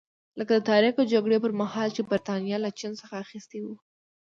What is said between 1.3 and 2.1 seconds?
پرمهال چې